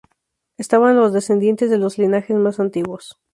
[0.57, 3.19] Estaban los descendientes de los linajes más antiguos.